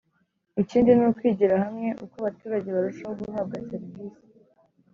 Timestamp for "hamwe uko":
1.63-2.15